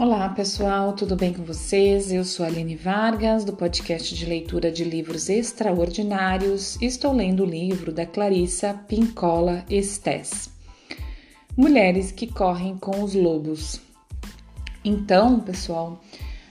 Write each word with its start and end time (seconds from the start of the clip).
Olá 0.00 0.30
pessoal, 0.30 0.94
tudo 0.94 1.14
bem 1.14 1.30
com 1.30 1.44
vocês? 1.44 2.10
Eu 2.10 2.24
sou 2.24 2.46
Aline 2.46 2.74
Vargas, 2.74 3.44
do 3.44 3.52
podcast 3.52 4.14
de 4.14 4.24
leitura 4.24 4.72
de 4.72 4.82
livros 4.82 5.28
extraordinários. 5.28 6.80
Estou 6.80 7.12
lendo 7.12 7.42
o 7.42 7.46
livro 7.46 7.92
da 7.92 8.06
Clarissa 8.06 8.72
Pincola 8.88 9.62
Estes, 9.68 10.48
Mulheres 11.54 12.10
que 12.10 12.26
Correm 12.26 12.78
com 12.78 13.04
os 13.04 13.12
Lobos. 13.12 13.78
Então, 14.82 15.38
pessoal, 15.38 16.00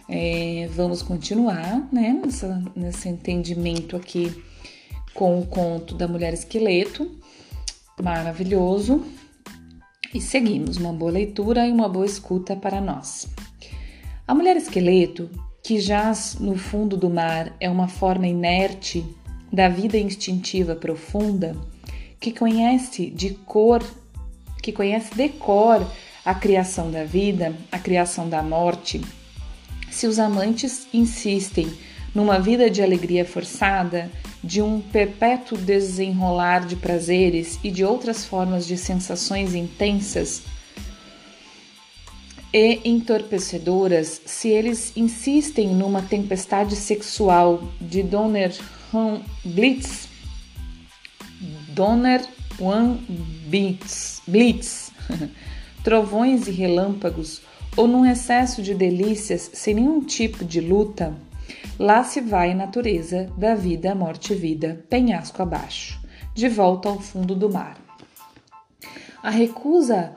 é, 0.08 0.70
vamos 0.72 1.02
continuar 1.02 1.90
né, 1.92 2.22
nessa, 2.24 2.64
nesse 2.76 3.10
entendimento 3.10 3.96
aqui 3.96 4.32
com 5.16 5.40
o 5.40 5.48
conto 5.48 5.96
da 5.96 6.08
Mulher 6.08 6.36
Esqueleto, 6.36 7.10
maravilhoso. 8.00 9.04
E 10.14 10.20
seguimos, 10.20 10.78
uma 10.78 10.92
boa 10.92 11.12
leitura 11.12 11.68
e 11.68 11.72
uma 11.72 11.88
boa 11.88 12.06
escuta 12.06 12.56
para 12.56 12.82
nós. 12.82 13.28
A 14.28 14.34
mulher 14.34 14.58
esqueleto, 14.58 15.30
que 15.64 15.80
jaz 15.80 16.38
no 16.40 16.58
fundo 16.58 16.98
do 16.98 17.12
mar, 17.12 17.56
é 17.60 17.70
uma 17.70 17.88
forma 17.88 18.28
inerte 18.28 19.06
da 19.54 19.70
vida 19.70 19.98
instintiva 19.98 20.76
profunda, 20.76 21.56
que 22.20 22.32
conhece 22.32 23.12
de 23.12 23.36
cor, 23.46 23.84
que 24.64 24.72
conhece 24.72 25.14
de 25.14 25.30
cor 25.30 25.86
a 26.26 26.34
criação 26.34 26.90
da 26.90 27.04
vida, 27.04 27.56
a 27.72 27.78
criação 27.78 28.28
da 28.28 28.42
morte. 28.42 29.02
Se 29.92 30.08
os 30.08 30.18
amantes 30.18 30.88
insistem 30.92 31.72
numa 32.16 32.40
vida 32.40 32.68
de 32.68 32.82
alegria 32.82 33.26
forçada, 33.26 34.12
de 34.44 34.62
um 34.62 34.80
perpétuo 34.80 35.58
desenrolar 35.58 36.66
de 36.66 36.76
prazeres 36.76 37.60
e 37.64 37.70
de 37.70 37.84
outras 37.84 38.26
formas 38.26 38.66
de 38.66 38.78
sensações 38.78 39.54
intensas 39.54 40.44
e 42.54 42.82
entorpecedoras, 42.84 44.22
se 44.26 44.50
eles 44.50 44.92
insistem 44.96 45.70
numa 45.70 46.02
tempestade 46.02 46.76
sexual 46.76 47.64
de 47.80 48.02
Donner 48.02 48.56
Blitz, 49.46 50.08
Donner 51.70 52.26
One 52.60 53.00
Blitz, 53.48 54.22
Blitz. 54.28 54.92
Trovões 55.84 56.48
e 56.48 56.52
relâmpagos, 56.52 57.42
ou 57.78 57.88
num 57.88 58.06
excesso 58.06 58.62
de 58.62 58.74
delícias 58.74 59.50
sem 59.54 59.76
nenhum 59.76 60.02
tipo 60.02 60.44
de 60.44 60.60
luta, 60.60 61.16
Lá 61.78 62.04
se 62.04 62.22
vai 62.22 62.52
a 62.52 62.56
natureza 62.56 63.30
da 63.38 63.56
vida, 63.56 63.96
morte 63.96 64.34
e 64.34 64.36
vida, 64.36 64.84
penhasco 64.90 65.42
abaixo, 65.42 66.00
de 66.34 66.50
volta 66.50 66.90
ao 66.90 67.00
fundo 67.00 67.36
do 67.36 67.50
mar. 67.50 67.78
A 69.22 69.30
recusa 69.30 70.16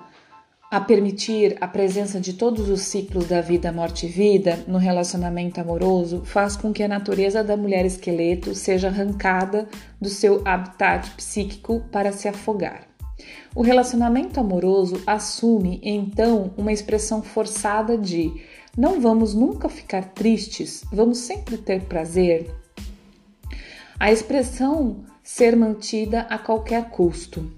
a 0.73 0.81
permitir 0.81 1.59
a 1.61 1.69
presença 1.69 2.19
de 2.19 2.33
todos 2.33 2.71
os 2.71 2.81
ciclos 2.81 3.27
da 3.27 3.43
vida, 3.43 3.71
morte 3.71 4.07
e 4.07 4.09
vida 4.09 4.65
no 4.67 4.79
relacionamento 4.79 5.61
amoroso 5.61 6.23
faz 6.25 6.57
com 6.57 6.73
que 6.73 6.83
a 6.83 6.89
natureza 6.89 7.45
da 7.45 7.59
mulher 7.59 7.85
esqueleto 7.85 8.55
seja 8.55 8.89
arrancada 8.89 9.69
do 10.01 10.09
seu 10.09 10.41
habitat 10.47 11.11
psíquico 11.11 11.83
para 11.93 12.11
se 12.11 12.27
afogar. 12.27 12.89
O 13.55 13.61
relacionamento 13.61 14.41
amoroso 14.41 15.03
assume 15.07 15.79
então 15.83 16.55
uma 16.57 16.73
expressão 16.73 17.21
forçada 17.21 17.99
de 17.99 18.33
não 18.77 19.01
vamos 19.01 19.34
nunca 19.34 19.69
ficar 19.69 20.05
tristes, 20.15 20.84
vamos 20.92 21.19
sempre 21.19 21.59
ter 21.59 21.83
prazer. 21.83 22.51
A 24.01 24.11
expressão 24.11 25.05
ser 25.23 25.55
mantida 25.55 26.23
a 26.23 26.39
qualquer 26.39 26.89
custo. 26.91 27.53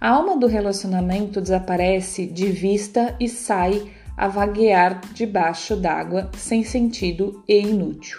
A 0.00 0.10
alma 0.10 0.36
do 0.36 0.46
relacionamento 0.46 1.40
desaparece 1.40 2.26
de 2.26 2.46
vista 2.46 3.16
e 3.18 3.28
sai 3.28 3.90
a 4.16 4.28
vaguear 4.28 5.00
debaixo 5.12 5.76
d'água 5.76 6.30
sem 6.36 6.62
sentido 6.62 7.42
e 7.48 7.58
inútil. 7.58 8.18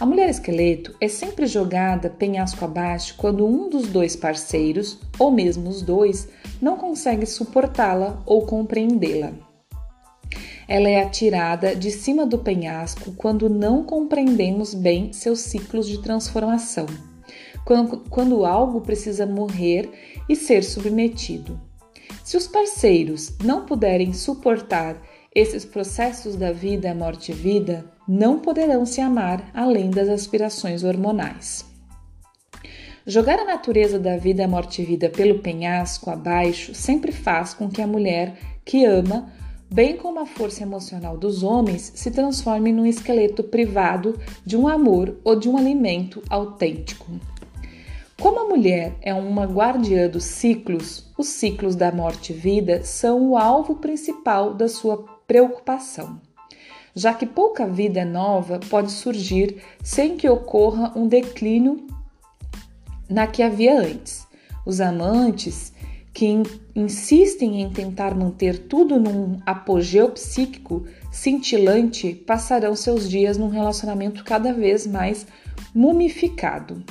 A 0.00 0.06
mulher 0.06 0.28
esqueleto 0.28 0.94
é 1.00 1.06
sempre 1.06 1.46
jogada 1.46 2.10
penhasco 2.10 2.64
abaixo 2.64 3.14
quando 3.16 3.46
um 3.46 3.68
dos 3.68 3.88
dois 3.88 4.16
parceiros, 4.16 4.98
ou 5.18 5.30
mesmo 5.30 5.68
os 5.68 5.82
dois, 5.82 6.28
não 6.60 6.76
consegue 6.76 7.26
suportá-la 7.26 8.22
ou 8.26 8.46
compreendê-la. 8.46 9.51
Ela 10.68 10.88
é 10.88 11.02
atirada 11.02 11.74
de 11.74 11.90
cima 11.90 12.24
do 12.24 12.38
penhasco 12.38 13.12
quando 13.12 13.48
não 13.50 13.82
compreendemos 13.82 14.74
bem 14.74 15.12
seus 15.12 15.40
ciclos 15.40 15.86
de 15.86 16.02
transformação, 16.02 16.86
quando, 17.64 17.98
quando 18.08 18.44
algo 18.44 18.80
precisa 18.80 19.26
morrer 19.26 19.90
e 20.28 20.36
ser 20.36 20.62
submetido. 20.62 21.60
Se 22.24 22.36
os 22.36 22.46
parceiros 22.46 23.36
não 23.42 23.66
puderem 23.66 24.12
suportar 24.12 25.00
esses 25.34 25.64
processos 25.64 26.36
da 26.36 26.52
vida, 26.52 26.94
morte 26.94 27.32
e 27.32 27.34
vida, 27.34 27.84
não 28.06 28.38
poderão 28.38 28.84
se 28.84 29.00
amar 29.00 29.50
além 29.54 29.90
das 29.90 30.08
aspirações 30.08 30.84
hormonais. 30.84 31.64
Jogar 33.04 33.38
a 33.40 33.44
natureza 33.44 33.98
da 33.98 34.16
vida, 34.16 34.46
morte 34.46 34.82
e 34.82 34.84
vida 34.84 35.08
pelo 35.08 35.40
penhasco 35.40 36.10
abaixo 36.10 36.72
sempre 36.74 37.10
faz 37.10 37.52
com 37.52 37.68
que 37.68 37.82
a 37.82 37.86
mulher 37.86 38.36
que 38.64 38.84
ama 38.84 39.32
bem 39.72 39.96
como 39.96 40.20
a 40.20 40.26
força 40.26 40.62
emocional 40.62 41.16
dos 41.16 41.42
homens, 41.42 41.92
se 41.94 42.10
transforme 42.10 42.70
num 42.72 42.84
esqueleto 42.84 43.42
privado 43.42 44.18
de 44.44 44.54
um 44.54 44.68
amor 44.68 45.16
ou 45.24 45.34
de 45.34 45.48
um 45.48 45.56
alimento 45.56 46.22
autêntico. 46.28 47.06
Como 48.20 48.38
a 48.38 48.44
mulher 48.44 48.94
é 49.00 49.14
uma 49.14 49.46
guardiã 49.46 50.08
dos 50.08 50.24
ciclos, 50.24 51.10
os 51.16 51.28
ciclos 51.28 51.74
da 51.74 51.90
morte 51.90 52.32
e 52.32 52.36
vida 52.36 52.84
são 52.84 53.30
o 53.30 53.36
alvo 53.36 53.76
principal 53.76 54.52
da 54.52 54.68
sua 54.68 55.04
preocupação, 55.26 56.20
já 56.94 57.14
que 57.14 57.24
pouca 57.24 57.66
vida 57.66 58.04
nova 58.04 58.60
pode 58.68 58.92
surgir 58.92 59.62
sem 59.82 60.18
que 60.18 60.28
ocorra 60.28 60.92
um 60.94 61.08
declínio 61.08 61.86
na 63.08 63.26
que 63.26 63.42
havia 63.42 63.80
antes. 63.80 64.26
Os 64.64 64.80
amantes 64.80 65.72
que 66.12 66.26
in 66.26 66.42
insistem 66.74 67.60
em 67.60 67.70
tentar 67.70 68.14
manter 68.14 68.66
tudo 68.66 68.98
num 68.98 69.38
apogeu 69.44 70.08
psíquico 70.10 70.86
cintilante 71.10 72.14
passarão 72.14 72.74
seus 72.74 73.08
dias 73.08 73.36
num 73.36 73.48
relacionamento 73.48 74.24
cada 74.24 74.54
vez 74.54 74.86
mais 74.86 75.26
mumificado. 75.74 76.82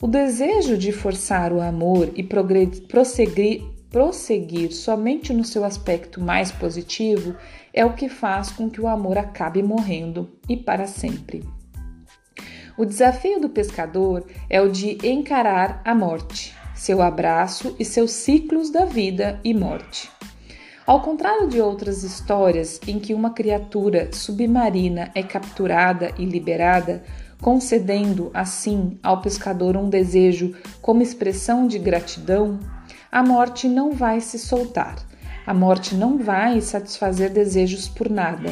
O 0.00 0.06
desejo 0.06 0.78
de 0.78 0.92
forçar 0.92 1.52
o 1.52 1.60
amor 1.60 2.12
e 2.14 2.22
prosseguir, 2.22 3.64
prosseguir 3.90 4.72
somente 4.72 5.32
no 5.32 5.44
seu 5.44 5.64
aspecto 5.64 6.20
mais 6.20 6.52
positivo 6.52 7.34
é 7.74 7.84
o 7.84 7.94
que 7.94 8.08
faz 8.08 8.50
com 8.50 8.70
que 8.70 8.80
o 8.80 8.86
amor 8.86 9.18
acabe 9.18 9.60
morrendo 9.60 10.30
e 10.48 10.56
para 10.56 10.86
sempre. 10.86 11.42
O 12.76 12.84
desafio 12.84 13.40
do 13.40 13.48
pescador 13.48 14.24
é 14.48 14.60
o 14.60 14.70
de 14.70 15.04
encarar 15.04 15.82
a 15.84 15.92
morte, 15.96 16.54
seu 16.78 17.02
abraço 17.02 17.74
e 17.76 17.84
seus 17.84 18.12
ciclos 18.12 18.70
da 18.70 18.84
vida 18.84 19.40
e 19.42 19.52
morte. 19.52 20.08
Ao 20.86 21.02
contrário 21.02 21.48
de 21.48 21.60
outras 21.60 22.04
histórias 22.04 22.80
em 22.86 23.00
que 23.00 23.12
uma 23.12 23.30
criatura 23.30 24.10
submarina 24.12 25.10
é 25.12 25.22
capturada 25.22 26.12
e 26.16 26.24
liberada, 26.24 27.02
concedendo 27.42 28.30
assim 28.32 28.96
ao 29.02 29.20
pescador 29.20 29.76
um 29.76 29.90
desejo 29.90 30.54
como 30.80 31.02
expressão 31.02 31.66
de 31.66 31.80
gratidão, 31.80 32.60
a 33.10 33.24
morte 33.24 33.68
não 33.68 33.92
vai 33.92 34.20
se 34.20 34.38
soltar. 34.38 35.04
A 35.44 35.52
morte 35.52 35.96
não 35.96 36.16
vai 36.16 36.60
satisfazer 36.60 37.30
desejos 37.30 37.88
por 37.88 38.08
nada. 38.08 38.50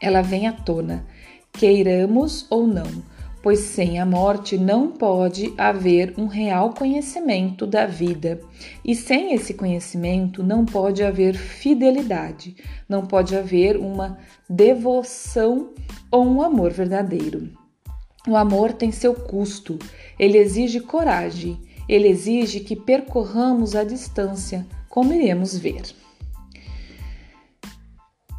Ela 0.00 0.20
vem 0.20 0.46
à 0.46 0.52
tona, 0.52 1.06
queiramos 1.52 2.46
ou 2.50 2.66
não 2.66 3.13
pois 3.44 3.60
sem 3.60 4.00
a 4.00 4.06
morte 4.06 4.56
não 4.56 4.90
pode 4.90 5.52
haver 5.58 6.14
um 6.16 6.26
real 6.26 6.72
conhecimento 6.72 7.66
da 7.66 7.84
vida, 7.84 8.40
e 8.82 8.94
sem 8.94 9.34
esse 9.34 9.52
conhecimento 9.52 10.42
não 10.42 10.64
pode 10.64 11.02
haver 11.02 11.34
fidelidade, 11.34 12.56
não 12.88 13.04
pode 13.04 13.36
haver 13.36 13.76
uma 13.76 14.16
devoção 14.48 15.74
ou 16.10 16.24
um 16.24 16.40
amor 16.40 16.72
verdadeiro. 16.72 17.50
O 18.26 18.34
amor 18.34 18.72
tem 18.72 18.90
seu 18.90 19.12
custo, 19.12 19.78
ele 20.18 20.38
exige 20.38 20.80
coragem, 20.80 21.60
ele 21.86 22.08
exige 22.08 22.60
que 22.60 22.74
percorramos 22.74 23.76
a 23.76 23.84
distância, 23.84 24.66
como 24.88 25.12
iremos 25.12 25.54
ver. 25.54 25.82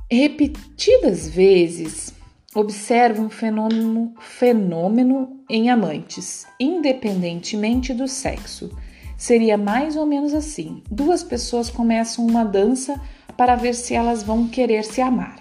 Repetidas 0.09 1.29
vezes, 1.29 2.14
observa 2.55 3.21
um 3.21 3.29
fenômeno, 3.29 4.13
fenômeno 4.19 5.43
em 5.49 5.69
amantes, 5.69 6.47
independentemente 6.59 7.93
do 7.93 8.07
sexo. 8.07 8.71
Seria 9.17 9.57
mais 9.57 9.95
ou 9.95 10.05
menos 10.05 10.33
assim: 10.33 10.81
duas 10.89 11.21
pessoas 11.21 11.69
começam 11.69 12.25
uma 12.25 12.45
dança 12.45 12.99
para 13.37 13.55
ver 13.55 13.75
se 13.75 13.93
elas 13.93 14.23
vão 14.23 14.47
querer 14.47 14.83
se 14.85 15.01
amar. 15.01 15.37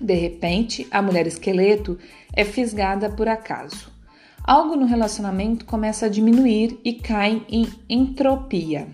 De 0.00 0.14
repente, 0.14 0.86
a 0.90 1.00
mulher 1.00 1.26
esqueleto 1.26 1.98
é 2.32 2.44
fisgada 2.44 3.10
por 3.10 3.28
acaso. 3.28 3.94
Algo 4.42 4.76
no 4.76 4.86
relacionamento 4.86 5.64
começa 5.64 6.06
a 6.06 6.08
diminuir 6.08 6.78
e 6.84 6.94
cai 6.94 7.44
em 7.48 7.66
entropia. 7.88 8.88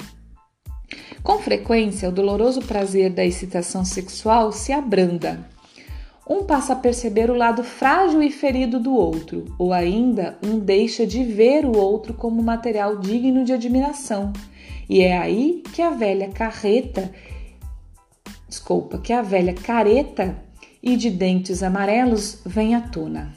Com 1.22 1.38
frequência, 1.38 2.08
o 2.08 2.12
doloroso 2.12 2.62
prazer 2.62 3.10
da 3.10 3.24
excitação 3.24 3.84
sexual 3.84 4.52
se 4.52 4.72
abranda. 4.72 5.51
Um 6.32 6.44
passa 6.44 6.72
a 6.72 6.76
perceber 6.76 7.30
o 7.30 7.34
lado 7.34 7.62
frágil 7.62 8.22
e 8.22 8.30
ferido 8.30 8.80
do 8.80 8.94
outro, 8.94 9.54
ou 9.58 9.70
ainda 9.70 10.38
um 10.42 10.58
deixa 10.58 11.06
de 11.06 11.22
ver 11.22 11.66
o 11.66 11.76
outro 11.76 12.14
como 12.14 12.42
material 12.42 12.96
digno 12.96 13.44
de 13.44 13.52
admiração. 13.52 14.32
E 14.88 15.02
é 15.02 15.18
aí 15.18 15.62
que 15.74 15.82
a 15.82 15.90
velha 15.90 16.30
carreta, 16.30 17.12
desculpa, 18.48 18.96
que 18.96 19.12
a 19.12 19.20
velha 19.20 19.52
careta 19.52 20.42
e 20.82 20.96
de 20.96 21.10
dentes 21.10 21.62
amarelos 21.62 22.40
vem 22.46 22.74
à 22.74 22.80
tona. 22.80 23.34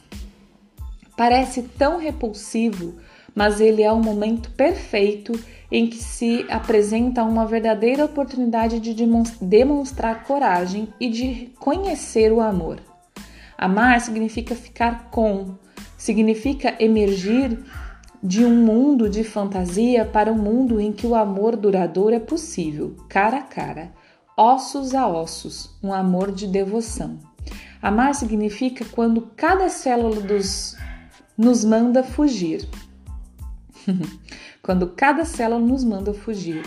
Parece 1.18 1.64
tão 1.64 1.98
repulsivo, 1.98 2.94
mas 3.36 3.60
ele 3.60 3.82
é 3.82 3.92
o 3.92 4.02
momento 4.02 4.50
perfeito 4.52 5.38
em 5.70 5.86
que 5.86 5.98
se 5.98 6.46
apresenta 6.48 7.22
uma 7.22 7.44
verdadeira 7.44 8.06
oportunidade 8.06 8.80
de 8.80 8.94
demonstrar 9.42 10.24
coragem 10.24 10.88
e 10.98 11.10
de 11.10 11.52
conhecer 11.58 12.32
o 12.32 12.40
amor. 12.40 12.80
Amar 13.58 14.00
significa 14.00 14.54
ficar 14.54 15.10
com, 15.10 15.54
significa 15.98 16.74
emergir 16.78 17.58
de 18.22 18.42
um 18.42 18.54
mundo 18.54 19.08
de 19.08 19.22
fantasia 19.22 20.06
para 20.06 20.32
um 20.32 20.38
mundo 20.38 20.80
em 20.80 20.90
que 20.90 21.06
o 21.06 21.14
amor 21.14 21.56
duradouro 21.56 22.14
é 22.14 22.20
possível, 22.20 22.96
cara 23.06 23.38
a 23.38 23.42
cara, 23.42 23.92
ossos 24.34 24.94
a 24.94 25.06
ossos, 25.06 25.76
um 25.82 25.92
amor 25.92 26.32
de 26.32 26.46
devoção. 26.46 27.18
Amar 27.82 28.14
significa 28.14 28.84
quando 28.84 29.30
cada 29.36 29.68
célula 29.68 30.20
dos 30.22 30.74
nos 31.36 31.64
manda 31.64 32.02
fugir. 32.02 32.66
quando 34.62 34.88
cada 34.88 35.24
célula 35.24 35.60
nos 35.60 35.84
manda 35.84 36.12
fugir. 36.12 36.62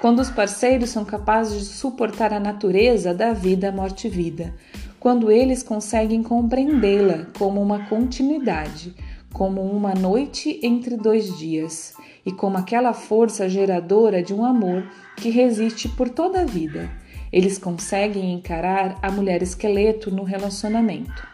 Quando 0.00 0.20
os 0.20 0.30
parceiros 0.30 0.90
são 0.90 1.04
capazes 1.04 1.60
de 1.60 1.64
suportar 1.66 2.32
a 2.32 2.40
natureza 2.40 3.14
da 3.14 3.32
vida, 3.32 3.72
morte 3.72 4.06
e 4.06 4.10
vida. 4.10 4.54
Quando 5.00 5.30
eles 5.30 5.62
conseguem 5.62 6.22
compreendê-la 6.22 7.26
como 7.38 7.62
uma 7.62 7.86
continuidade, 7.86 8.94
como 9.32 9.62
uma 9.62 9.94
noite 9.94 10.60
entre 10.62 10.96
dois 10.96 11.38
dias, 11.38 11.94
e 12.24 12.32
como 12.32 12.56
aquela 12.56 12.92
força 12.92 13.48
geradora 13.48 14.22
de 14.22 14.32
um 14.32 14.44
amor 14.44 14.88
que 15.16 15.30
resiste 15.30 15.88
por 15.88 16.08
toda 16.08 16.40
a 16.40 16.44
vida. 16.44 16.90
Eles 17.32 17.58
conseguem 17.58 18.32
encarar 18.32 18.98
a 19.02 19.10
mulher 19.10 19.42
esqueleto 19.42 20.10
no 20.10 20.22
relacionamento. 20.22 21.33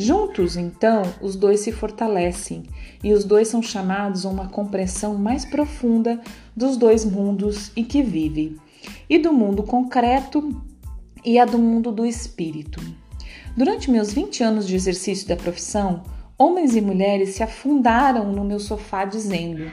Juntos, 0.00 0.56
então, 0.56 1.02
os 1.20 1.34
dois 1.34 1.58
se 1.58 1.72
fortalecem 1.72 2.62
e 3.02 3.12
os 3.12 3.24
dois 3.24 3.48
são 3.48 3.60
chamados 3.60 4.24
a 4.24 4.28
uma 4.28 4.46
compreensão 4.46 5.18
mais 5.18 5.44
profunda 5.44 6.20
dos 6.54 6.76
dois 6.76 7.04
mundos 7.04 7.72
em 7.76 7.82
que 7.82 8.00
vivem, 8.00 8.54
e 9.10 9.18
do 9.18 9.32
mundo 9.32 9.64
concreto 9.64 10.62
e 11.24 11.36
a 11.36 11.44
do 11.44 11.58
mundo 11.58 11.90
do 11.90 12.06
espírito. 12.06 12.80
Durante 13.56 13.90
meus 13.90 14.12
20 14.12 14.44
anos 14.44 14.68
de 14.68 14.76
exercício 14.76 15.26
da 15.26 15.34
profissão, 15.34 16.04
homens 16.38 16.76
e 16.76 16.80
mulheres 16.80 17.30
se 17.30 17.42
afundaram 17.42 18.30
no 18.32 18.44
meu 18.44 18.60
sofá 18.60 19.04
dizendo, 19.04 19.68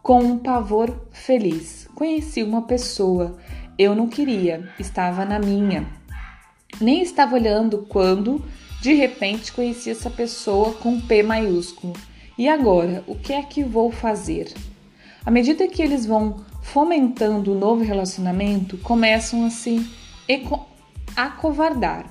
com 0.00 0.20
um 0.20 0.38
pavor 0.38 1.08
feliz: 1.10 1.88
Conheci 1.96 2.44
uma 2.44 2.62
pessoa, 2.62 3.36
eu 3.76 3.96
não 3.96 4.06
queria, 4.06 4.68
estava 4.78 5.24
na 5.24 5.40
minha. 5.40 5.84
Nem 6.80 7.02
estava 7.02 7.34
olhando 7.34 7.84
quando 7.88 8.40
de 8.80 8.94
repente 8.94 9.52
conheci 9.52 9.90
essa 9.90 10.08
pessoa 10.08 10.72
com 10.74 11.00
P 11.00 11.22
maiúsculo. 11.22 11.94
E 12.36 12.48
agora, 12.48 13.02
o 13.06 13.16
que 13.16 13.32
é 13.32 13.42
que 13.42 13.64
vou 13.64 13.90
fazer? 13.90 14.54
À 15.26 15.30
medida 15.30 15.66
que 15.66 15.82
eles 15.82 16.06
vão 16.06 16.44
fomentando 16.62 17.52
o 17.52 17.58
novo 17.58 17.82
relacionamento, 17.82 18.78
começam 18.78 19.44
a 19.44 19.50
se 19.50 19.84
acovardar. 21.16 22.06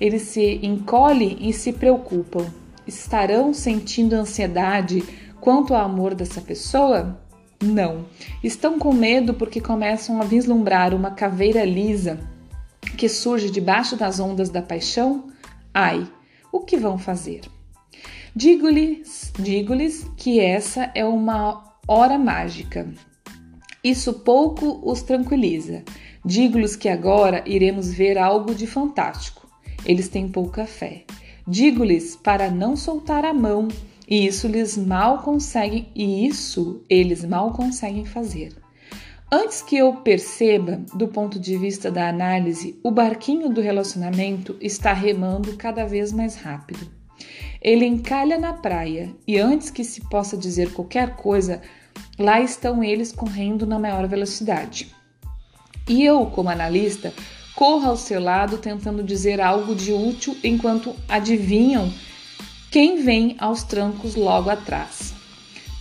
Eles 0.00 0.22
se 0.22 0.58
encolhem 0.62 1.38
e 1.40 1.52
se 1.52 1.72
preocupam. 1.72 2.46
Estarão 2.86 3.54
sentindo 3.54 4.14
ansiedade 4.14 5.02
quanto 5.40 5.74
ao 5.74 5.84
amor 5.84 6.14
dessa 6.14 6.40
pessoa? 6.40 7.20
Não. 7.62 8.06
Estão 8.42 8.78
com 8.78 8.92
medo 8.92 9.34
porque 9.34 9.60
começam 9.60 10.20
a 10.20 10.24
vislumbrar 10.24 10.94
uma 10.94 11.10
caveira 11.10 11.64
lisa 11.64 12.18
que 12.96 13.08
surge 13.08 13.50
debaixo 13.50 13.96
das 13.96 14.18
ondas 14.18 14.48
da 14.48 14.62
paixão? 14.62 15.24
Ai, 15.80 16.10
o 16.50 16.58
que 16.58 16.76
vão 16.76 16.98
fazer? 16.98 17.42
Digo-lhes 18.34 19.32
digo 19.38 19.74
que 20.16 20.40
essa 20.40 20.90
é 20.92 21.04
uma 21.04 21.72
hora 21.86 22.18
mágica. 22.18 22.92
Isso 23.84 24.12
pouco 24.12 24.80
os 24.82 25.02
tranquiliza. 25.02 25.84
Digo-lhes 26.24 26.74
que 26.74 26.88
agora 26.88 27.44
iremos 27.46 27.92
ver 27.92 28.18
algo 28.18 28.56
de 28.56 28.66
fantástico. 28.66 29.48
Eles 29.86 30.08
têm 30.08 30.28
pouca 30.28 30.66
fé. 30.66 31.04
Digo-lhes 31.46 32.16
para 32.16 32.50
não 32.50 32.74
soltar 32.74 33.24
a 33.24 33.32
mão, 33.32 33.68
e 34.08 34.26
isso 34.26 34.48
lhes 34.48 34.76
mal 34.76 35.18
conseguem, 35.22 35.92
e 35.94 36.26
isso 36.26 36.82
eles 36.90 37.24
mal 37.24 37.52
conseguem 37.52 38.04
fazer. 38.04 38.52
Antes 39.30 39.60
que 39.60 39.76
eu 39.76 39.92
perceba, 39.96 40.80
do 40.94 41.06
ponto 41.06 41.38
de 41.38 41.54
vista 41.58 41.90
da 41.90 42.08
análise, 42.08 42.80
o 42.82 42.90
barquinho 42.90 43.50
do 43.50 43.60
relacionamento 43.60 44.56
está 44.58 44.94
remando 44.94 45.54
cada 45.54 45.84
vez 45.84 46.10
mais 46.12 46.36
rápido. 46.36 46.90
Ele 47.60 47.84
encalha 47.84 48.38
na 48.38 48.54
praia 48.54 49.14
e 49.26 49.38
antes 49.38 49.68
que 49.68 49.84
se 49.84 50.00
possa 50.08 50.34
dizer 50.34 50.72
qualquer 50.72 51.14
coisa, 51.16 51.60
lá 52.18 52.40
estão 52.40 52.82
eles 52.82 53.12
correndo 53.12 53.66
na 53.66 53.78
maior 53.78 54.08
velocidade. 54.08 54.94
E 55.86 56.02
eu, 56.02 56.24
como 56.26 56.48
analista, 56.48 57.12
corro 57.54 57.90
ao 57.90 57.96
seu 57.98 58.22
lado 58.22 58.56
tentando 58.56 59.02
dizer 59.02 59.42
algo 59.42 59.74
de 59.74 59.92
útil 59.92 60.38
enquanto 60.42 60.96
adivinham 61.06 61.92
quem 62.70 63.02
vem 63.02 63.36
aos 63.38 63.62
trancos 63.62 64.14
logo 64.14 64.48
atrás. 64.48 65.12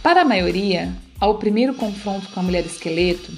Para 0.04 0.24
a 0.24 0.26
maioria, 0.26 0.94
ao 1.20 1.38
primeiro 1.38 1.74
confronto 1.74 2.30
com 2.30 2.40
a 2.40 2.44
mulher 2.44 2.66
esqueleto, 2.66 3.32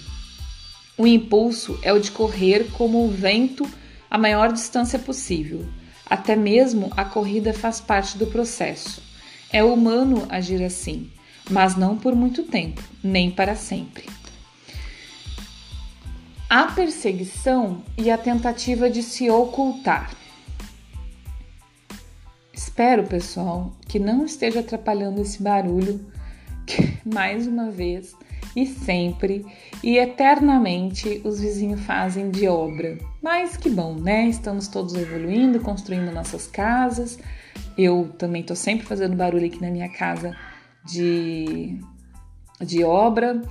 o 0.97 1.07
impulso 1.07 1.79
é 1.81 1.93
o 1.93 1.99
de 1.99 2.11
correr 2.11 2.69
como 2.73 3.05
o 3.05 3.09
vento 3.09 3.65
a 4.11 4.17
maior 4.17 4.51
distância 4.51 4.99
possível. 4.99 5.65
Até 6.05 6.35
mesmo 6.35 6.91
a 6.97 7.05
corrida 7.05 7.53
faz 7.53 7.79
parte 7.79 8.17
do 8.17 8.27
processo. 8.27 9.01
É 9.51 9.63
humano 9.63 10.25
agir 10.27 10.61
assim, 10.63 11.09
mas 11.49 11.75
não 11.75 11.97
por 11.97 12.15
muito 12.15 12.43
tempo, 12.43 12.83
nem 13.01 13.31
para 13.31 13.55
sempre. 13.55 14.05
A 16.49 16.65
perseguição 16.65 17.83
e 17.97 18.11
a 18.11 18.17
tentativa 18.17 18.89
de 18.89 19.01
se 19.01 19.29
ocultar. 19.29 20.11
Espero, 22.51 23.03
pessoal, 23.03 23.71
que 23.87 23.99
não 23.99 24.25
esteja 24.25 24.59
atrapalhando 24.59 25.21
esse 25.21 25.41
barulho 25.41 26.05
mais 27.05 27.47
uma 27.47 27.69
vez 27.69 28.15
e 28.55 28.65
sempre 28.65 29.45
e 29.83 29.97
eternamente 29.97 31.21
os 31.23 31.39
vizinhos 31.39 31.81
fazem 31.81 32.29
de 32.29 32.47
obra. 32.47 32.97
Mas 33.21 33.55
que 33.55 33.69
bom, 33.69 33.95
né? 33.95 34.27
Estamos 34.27 34.67
todos 34.67 34.95
evoluindo, 34.95 35.59
construindo 35.59 36.11
nossas 36.11 36.47
casas. 36.47 37.19
Eu 37.77 38.09
também 38.17 38.41
estou 38.41 38.55
sempre 38.55 38.85
fazendo 38.85 39.15
barulho 39.15 39.45
aqui 39.45 39.61
na 39.61 39.69
minha 39.69 39.89
casa 39.89 40.35
de, 40.85 41.79
de 42.59 42.83
obra. 42.83 43.41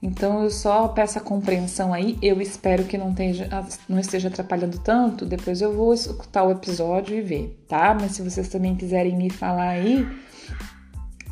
Então 0.00 0.44
eu 0.44 0.50
só 0.50 0.88
peço 0.88 1.18
a 1.18 1.22
compreensão 1.22 1.92
aí. 1.92 2.18
Eu 2.22 2.40
espero 2.40 2.84
que 2.84 2.96
não, 2.96 3.10
esteja, 3.10 3.48
não 3.88 3.98
esteja 3.98 4.28
atrapalhando 4.28 4.78
tanto. 4.78 5.24
Depois 5.24 5.60
eu 5.60 5.72
vou 5.72 5.92
escutar 5.92 6.44
o 6.44 6.52
episódio 6.52 7.16
e 7.16 7.20
ver, 7.20 7.64
tá? 7.66 7.96
Mas 7.98 8.12
se 8.12 8.22
vocês 8.22 8.48
também 8.48 8.76
quiserem 8.76 9.16
me 9.16 9.30
falar 9.30 9.70
aí, 9.70 10.06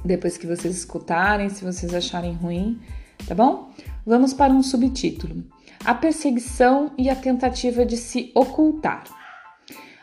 depois 0.06 0.38
que 0.38 0.46
vocês 0.46 0.76
escutarem, 0.76 1.48
se 1.48 1.64
vocês 1.64 1.92
acharem 1.92 2.34
ruim, 2.34 2.80
tá 3.26 3.34
bom? 3.34 3.70
Vamos 4.04 4.32
para 4.32 4.52
um 4.52 4.62
subtítulo: 4.62 5.44
A 5.84 5.94
perseguição 5.94 6.92
e 6.96 7.10
a 7.10 7.16
tentativa 7.16 7.84
de 7.84 7.96
se 7.96 8.30
ocultar. 8.34 9.04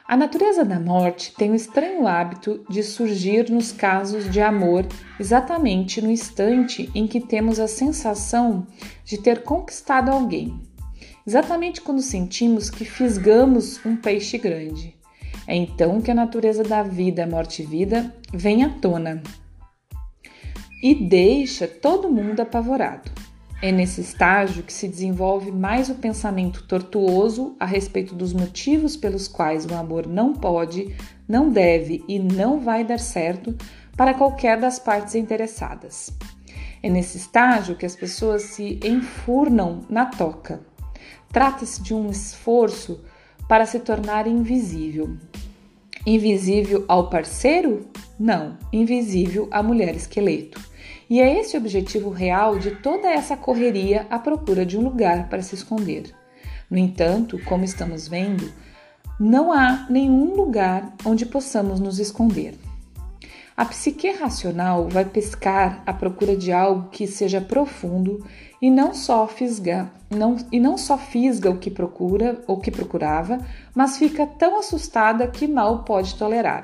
A 0.05 0.17
natureza 0.17 0.65
da 0.65 0.79
morte 0.79 1.33
tem 1.33 1.49
o 1.51 1.55
estranho 1.55 2.05
hábito 2.05 2.63
de 2.69 2.83
surgir 2.83 3.49
nos 3.49 3.71
casos 3.71 4.29
de 4.29 4.41
amor 4.41 4.85
exatamente 5.17 6.01
no 6.01 6.11
instante 6.11 6.91
em 6.93 7.07
que 7.07 7.21
temos 7.21 7.57
a 7.57 7.67
sensação 7.67 8.67
de 9.05 9.17
ter 9.17 9.43
conquistado 9.43 10.11
alguém. 10.11 10.59
Exatamente 11.25 11.79
quando 11.79 12.01
sentimos 12.01 12.69
que 12.69 12.83
fisgamos 12.83 13.83
um 13.85 13.95
peixe 13.95 14.37
grande. 14.37 14.93
É 15.47 15.55
então 15.55 16.01
que 16.01 16.11
a 16.11 16.15
natureza 16.15 16.63
da 16.63 16.83
vida, 16.83 17.25
morte 17.25 17.63
e 17.63 17.65
vida 17.65 18.13
vem 18.33 18.63
à 18.63 18.69
tona 18.69 19.23
e 20.83 20.93
deixa 20.93 21.65
todo 21.65 22.11
mundo 22.11 22.41
apavorado. 22.41 23.09
É 23.61 23.71
nesse 23.71 24.01
estágio 24.01 24.63
que 24.63 24.73
se 24.73 24.85
desenvolve 24.85 25.49
mais 25.49 25.89
o 25.89 25.95
pensamento 25.95 26.67
tortuoso 26.67 27.55
a 27.57 27.65
respeito 27.65 28.13
dos 28.13 28.33
motivos 28.33 28.97
pelos 28.97 29.25
quais 29.25 29.65
o 29.65 29.73
amor 29.73 30.05
não 30.05 30.33
pode, 30.33 30.93
não 31.25 31.49
deve 31.49 32.03
e 32.05 32.19
não 32.19 32.59
vai 32.59 32.83
dar 32.83 32.99
certo 32.99 33.55
para 33.95 34.13
qualquer 34.13 34.59
das 34.59 34.77
partes 34.77 35.15
interessadas. 35.15 36.11
É 36.81 36.89
nesse 36.89 37.15
estágio 37.15 37.77
que 37.77 37.85
as 37.85 37.95
pessoas 37.95 38.41
se 38.41 38.77
enfurnam 38.83 39.85
na 39.89 40.05
toca. 40.05 40.59
Trata-se 41.31 41.81
de 41.81 41.93
um 41.93 42.09
esforço 42.09 42.99
para 43.47 43.65
se 43.65 43.79
tornar 43.79 44.27
invisível. 44.27 45.15
Invisível 46.05 46.83
ao 46.89 47.09
parceiro? 47.09 47.87
Não, 48.19 48.57
invisível 48.73 49.47
à 49.49 49.63
mulher 49.63 49.95
esqueleto. 49.95 50.72
E 51.13 51.21
é 51.21 51.39
esse 51.39 51.55
o 51.55 51.59
objetivo 51.59 52.09
real 52.09 52.57
de 52.57 52.71
toda 52.71 53.07
essa 53.07 53.37
correria 53.37 54.07
à 54.09 54.17
procura 54.17 54.65
de 54.65 54.79
um 54.79 54.81
lugar 54.81 55.29
para 55.29 55.43
se 55.43 55.53
esconder. 55.53 56.11
No 56.67 56.75
entanto, 56.75 57.39
como 57.45 57.63
estamos 57.63 58.07
vendo, 58.07 58.51
não 59.19 59.53
há 59.53 59.85
nenhum 59.91 60.35
lugar 60.35 60.91
onde 61.05 61.23
possamos 61.23 61.79
nos 61.79 61.99
esconder. 61.99 62.55
A 63.55 63.63
psique 63.63 64.09
racional 64.09 64.89
vai 64.89 65.05
pescar 65.05 65.83
à 65.85 65.93
procura 65.93 66.35
de 66.35 66.51
algo 66.51 66.89
que 66.89 67.05
seja 67.05 67.39
profundo 67.39 68.25
e 68.59 68.71
não 68.71 68.91
só 68.91 69.27
fisga, 69.27 69.91
não, 70.09 70.35
e 70.51 70.59
não 70.59 70.79
só 70.79 70.97
fisga 70.97 71.51
o 71.51 71.59
que 71.59 71.69
procura 71.69 72.43
ou 72.47 72.57
que 72.57 72.71
procurava, 72.71 73.37
mas 73.75 73.99
fica 73.99 74.25
tão 74.25 74.57
assustada 74.57 75.27
que 75.27 75.47
mal 75.47 75.83
pode 75.83 76.15
tolerar. 76.15 76.63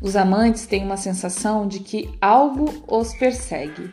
Os 0.00 0.16
amantes 0.16 0.66
têm 0.66 0.84
uma 0.84 0.96
sensação 0.96 1.66
de 1.66 1.80
que 1.80 2.10
algo 2.20 2.84
os 2.86 3.14
persegue. 3.14 3.92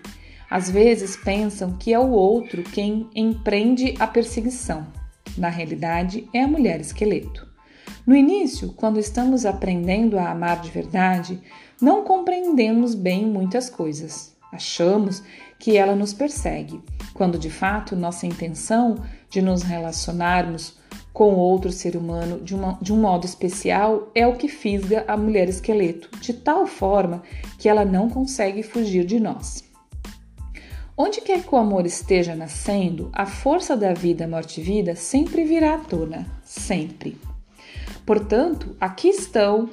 Às 0.50 0.70
vezes 0.70 1.16
pensam 1.16 1.74
que 1.78 1.94
é 1.94 2.00
o 2.00 2.12
outro 2.12 2.63
quem 2.63 3.10
empreende 3.16 3.96
a 4.00 4.08
perseguição. 4.08 4.86
Na 5.38 5.50
realidade, 5.50 6.28
é 6.34 6.44
a 6.44 6.48
mulher 6.48 6.82
esqueleto. 6.82 7.48
No 8.06 8.16
início, 8.16 8.74
quando 8.74 9.00
estamos 9.00 9.46
aprendendo 9.46 10.18
a 10.20 10.32
amar 10.32 10.60
de 10.62 10.70
verdade, 10.72 11.40
não 11.82 12.04
compreendemos 12.04 12.96
bem 12.96 13.25
muitas 13.25 13.70
coisas. 13.70 14.36
Achamos 14.51 15.24
que 15.58 15.78
ela 15.78 15.96
nos 15.96 16.13
persegue, 16.13 16.82
quando 17.13 17.38
de 17.38 17.50
fato 17.50 17.96
nossa 17.96 18.25
intenção 18.25 18.98
de 19.30 19.42
nos 19.42 19.62
relacionarmos 19.62 20.81
com 21.13 21.36
outro 21.36 21.72
ser 21.72 21.96
humano 21.96 22.39
de, 22.39 22.56
uma, 22.56 22.77
de 22.82 22.94
um 22.94 22.98
modo 22.98 23.25
especial 23.25 24.10
é 24.15 24.25
o 24.25 24.36
que 24.36 24.48
fisga 24.48 25.03
a 25.08 25.18
mulher 25.18 25.50
esqueleto, 25.50 26.10
de 26.20 26.34
tal 26.34 26.65
forma 26.65 27.22
que 27.58 27.68
ela 27.68 27.84
não 27.84 28.10
consegue 28.10 28.63
fugir 28.63 29.06
de 29.06 29.20
nós. 29.20 29.63
Onde 30.98 31.22
quer 31.22 31.44
que 31.44 31.53
o 31.53 31.58
amor 31.58 31.86
esteja 31.86 32.36
nascendo, 32.36 33.10
a 33.13 33.25
força 33.25 33.75
da 33.75 33.94
vida, 33.94 34.27
morte 34.27 34.62
e 34.62 34.63
vida 34.63 34.96
sempre 34.96 35.44
virá 35.44 35.75
à 35.75 35.77
tona, 35.80 36.27
sempre. 36.44 37.18
Portanto, 38.06 38.75
aqui 38.80 39.10
estão 39.10 39.70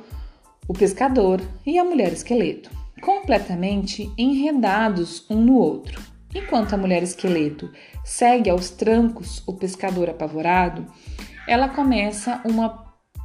o 0.66 0.72
pescador 0.72 1.40
e 1.66 1.78
a 1.78 1.84
mulher 1.84 2.12
esqueleto, 2.12 2.70
completamente 3.00 4.10
enredados 4.16 5.24
um 5.28 5.40
no 5.40 5.56
outro. 5.56 6.00
Enquanto 6.34 6.74
a 6.74 6.78
mulher 6.78 7.02
esqueleto 7.02 7.70
segue 8.04 8.50
aos 8.50 8.70
trancos 8.70 9.42
o 9.46 9.54
pescador 9.54 10.10
apavorado, 10.10 10.86
ela 11.48 11.66
começa 11.70 12.42
uma 12.44 12.84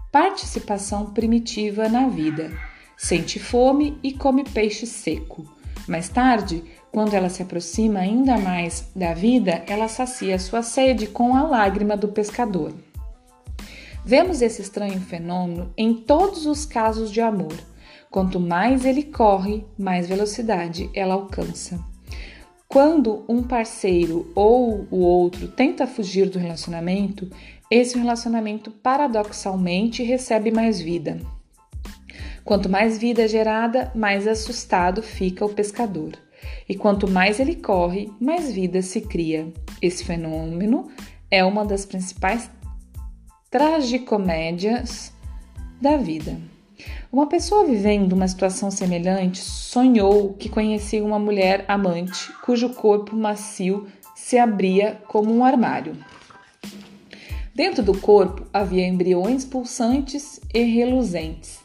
participação 0.10 1.08
primitiva 1.08 1.90
na 1.90 2.08
vida. 2.08 2.52
Sente 2.96 3.38
fome 3.38 4.00
e 4.02 4.14
come 4.14 4.46
peixe 4.46 4.88
seco. 4.88 5.46
Mais 5.90 6.08
tarde, 6.08 6.64
quando 6.90 7.14
ela 7.14 7.28
se 7.28 7.44
aproxima 7.44 8.00
ainda 8.00 8.38
mais 8.38 8.90
da 8.96 9.14
vida, 9.14 9.62
ela 9.68 9.90
sacia 9.90 10.40
sua 10.40 10.64
sede 10.64 11.08
com 11.08 11.36
a 11.36 11.44
lágrima 11.44 11.98
do 11.98 12.08
pescador. 12.08 12.74
Vemos 14.06 14.42
esse 14.42 14.62
estranho 14.62 15.02
fenômeno 15.02 15.74
em 15.78 15.94
todos 15.94 16.46
os 16.46 16.66
casos 16.66 17.12
de 17.12 17.20
amor. 17.20 17.54
Quanto 18.10 18.40
mais 18.40 18.86
ele 18.86 19.04
corre, 19.04 19.66
mais 19.78 20.08
velocidade 20.08 20.90
ela 20.94 21.16
alcança. 21.16 21.78
Quando 22.74 23.24
um 23.30 23.44
parceiro 23.44 24.32
ou 24.34 24.88
o 24.90 24.98
outro 24.98 25.48
tenta 25.48 25.86
fugir 25.86 26.28
do 26.28 26.40
relacionamento, 26.40 27.30
esse 27.70 27.98
relacionamento 27.98 28.72
paradoxalmente 28.72 30.04
recebe 30.04 30.52
mais 30.52 30.80
vida. 30.80 31.20
Quanto 32.44 32.70
mais 32.70 32.98
vida 32.98 33.24
é 33.24 33.28
gerada, 33.28 33.92
mais 33.96 34.28
assustado 34.28 35.02
fica 35.02 35.46
o 35.46 35.54
pescador. 35.54 36.12
E 36.68 36.76
quanto 36.76 37.10
mais 37.10 37.40
ele 37.40 37.56
corre, 37.56 38.12
mais 38.20 38.52
vida 38.52 38.82
se 38.82 39.02
cria. 39.02 39.48
Esse 39.82 40.04
fenômeno 40.04 40.90
é 41.32 41.44
uma 41.44 41.66
das 41.66 41.86
principais 41.86 42.50
tragicomédias 43.50 45.14
da 45.82 45.96
vida. 45.98 46.38
Uma 47.12 47.28
pessoa 47.28 47.66
vivendo 47.66 48.14
uma 48.14 48.28
situação 48.28 48.72
semelhante 48.72 49.40
sonhou 49.40 50.34
que 50.34 50.50
conhecia 50.50 51.04
uma 51.04 51.20
mulher 51.20 51.64
amante 51.68 52.32
cujo 52.44 52.70
corpo 52.70 53.16
macio 53.16 53.88
se 54.16 54.38
abria 54.38 55.00
como 55.08 55.34
um 55.34 55.46
armário. 55.46 55.96
Dentro 57.54 57.84
do 57.84 57.96
corpo 58.00 58.48
havia 58.52 58.88
embriões 58.88 59.46
pulsantes 59.46 60.40
e 60.52 60.64
reluzentes, 60.64 61.60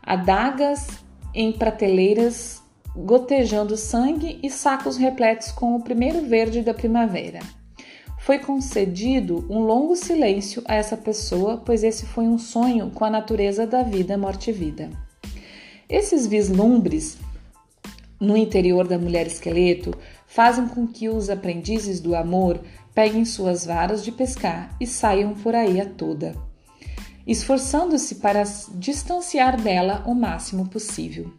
adagas 0.00 0.86
em 1.34 1.50
prateleiras 1.52 2.62
gotejando 2.94 3.76
sangue 3.76 4.38
e 4.42 4.48
sacos 4.48 4.96
repletos 4.96 5.50
com 5.50 5.74
o 5.74 5.82
primeiro 5.82 6.22
verde 6.22 6.62
da 6.62 6.72
primavera. 6.72 7.40
Foi 8.20 8.38
concedido 8.38 9.44
um 9.50 9.58
longo 9.58 9.94
silêncio 9.96 10.62
a 10.64 10.74
essa 10.74 10.96
pessoa, 10.96 11.58
pois 11.58 11.84
esse 11.84 12.06
foi 12.06 12.24
um 12.24 12.38
sonho 12.38 12.90
com 12.90 13.04
a 13.04 13.10
natureza 13.10 13.66
da 13.66 13.82
vida, 13.82 14.16
morte 14.16 14.50
e 14.50 14.52
vida. 14.52 14.90
Esses 15.88 16.26
vislumbres 16.26 17.18
no 18.18 18.36
interior 18.36 18.88
da 18.88 18.98
mulher 18.98 19.26
esqueleto 19.26 19.92
fazem 20.26 20.66
com 20.68 20.86
que 20.86 21.08
os 21.08 21.28
aprendizes 21.28 22.00
do 22.00 22.16
amor 22.16 22.60
peguem 22.96 23.26
suas 23.26 23.66
varas 23.66 24.02
de 24.02 24.10
pescar 24.10 24.74
e 24.80 24.86
saiam 24.86 25.34
por 25.34 25.54
aí 25.54 25.78
a 25.78 25.84
toda, 25.84 26.34
esforçando-se 27.26 28.14
para 28.14 28.42
distanciar 28.74 29.60
dela 29.60 30.02
o 30.06 30.14
máximo 30.14 30.66
possível. 30.66 31.30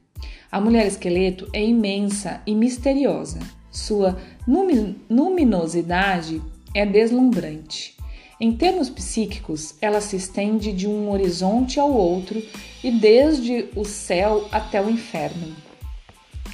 A 0.52 0.62
mulher 0.62 0.86
esqueleto 0.86 1.50
é 1.52 1.66
imensa 1.66 2.44
e 2.46 2.54
misteriosa. 2.54 3.40
Sua 3.72 4.20
luminosidade 4.48 6.40
é 6.76 6.86
deslumbrante. 6.86 7.98
Em 8.40 8.56
termos 8.56 8.88
psíquicos, 8.88 9.74
ela 9.82 10.00
se 10.00 10.16
estende 10.16 10.72
de 10.72 10.88
um 10.88 11.10
horizonte 11.10 11.80
ao 11.80 11.92
outro 11.92 12.40
e 12.84 12.92
desde 12.92 13.68
o 13.76 13.84
céu 13.84 14.48
até 14.52 14.80
o 14.80 14.92
inferno. 14.92 15.56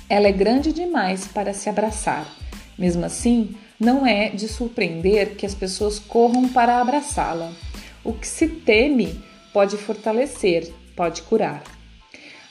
Ela 0.07 0.29
é 0.29 0.31
grande 0.31 0.71
demais 0.71 1.27
para 1.27 1.53
se 1.53 1.67
abraçar. 1.67 2.25
Mesmo 2.77 3.05
assim, 3.05 3.53
não 3.79 4.05
é 4.05 4.29
de 4.29 4.47
surpreender 4.47 5.35
que 5.35 5.45
as 5.45 5.55
pessoas 5.55 5.99
corram 5.99 6.47
para 6.49 6.79
abraçá-la. 6.79 7.51
O 8.03 8.13
que 8.13 8.27
se 8.27 8.47
teme 8.47 9.21
pode 9.51 9.77
fortalecer, 9.77 10.73
pode 10.95 11.21
curar. 11.23 11.63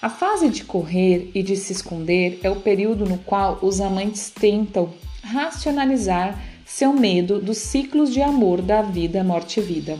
A 0.00 0.11
fase 0.11 0.49
de 0.49 0.64
correr 0.64 1.31
e 1.35 1.43
de 1.43 1.57
se 1.57 1.73
esconder 1.73 2.41
é 2.43 2.50
o 2.50 2.57
período 2.57 3.05
no 3.07 3.19
qual 3.19 3.59
os 3.62 3.81
amantes 3.81 4.31
tentam 4.31 4.93
racionalizar 5.23 6.43
seu 6.64 6.93
medo 6.93 7.38
dos 7.38 7.59
ciclos 7.59 8.12
de 8.12 8.21
amor 8.21 8.62
da 8.62 8.83
vida, 8.83 9.23
morte 9.23 9.61
e 9.61 9.62
vida. 9.62 9.99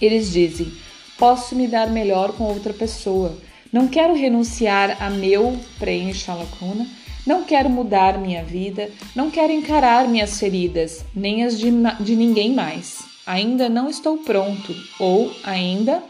Eles 0.00 0.30
dizem: 0.30 0.70
Posso 1.18 1.56
me 1.56 1.66
dar 1.66 1.90
melhor 1.90 2.32
com 2.32 2.44
outra 2.44 2.72
pessoa. 2.72 3.36
Não 3.72 3.88
quero 3.88 4.14
renunciar 4.14 5.02
a 5.02 5.08
meu, 5.08 5.58
preencha 5.78 6.32
a 6.32 6.34
lacuna. 6.34 6.86
Não 7.26 7.44
quero 7.44 7.70
mudar 7.70 8.18
minha 8.18 8.42
vida. 8.42 8.90
Não 9.14 9.30
quero 9.30 9.52
encarar 9.52 10.08
minhas 10.08 10.38
feridas, 10.38 11.04
nem 11.14 11.44
as 11.44 11.58
de, 11.58 11.70
de 12.00 12.16
ninguém 12.16 12.52
mais. 12.52 13.02
Ainda 13.26 13.68
não 13.68 13.88
estou 13.88 14.18
pronto, 14.18 14.74
ou 14.98 15.32
ainda 15.44 16.02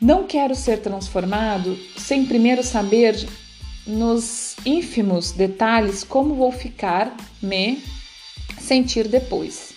não 0.00 0.24
quero 0.24 0.54
ser 0.54 0.80
transformado 0.80 1.76
sem 1.96 2.26
primeiro 2.26 2.62
saber 2.62 3.26
nos 3.86 4.54
ínfimos 4.64 5.32
detalhes 5.32 6.04
como 6.04 6.34
vou 6.34 6.52
ficar 6.52 7.16
me 7.42 7.82
sentir 8.60 9.08
depois. 9.08 9.72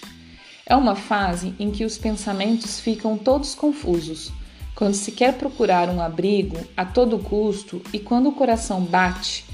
É 0.65 0.75
uma 0.75 0.95
fase 0.95 1.55
em 1.57 1.71
que 1.71 1.85
os 1.85 1.97
pensamentos 1.97 2.79
ficam 2.79 3.17
todos 3.17 3.55
confusos. 3.55 4.31
Quando 4.75 4.93
se 4.93 5.11
quer 5.11 5.33
procurar 5.33 5.89
um 5.89 6.01
abrigo 6.01 6.57
a 6.75 6.85
todo 6.85 7.17
custo 7.17 7.81
e 7.91 7.99
quando 7.99 8.29
o 8.29 8.33
coração 8.33 8.81
bate, 8.81 9.46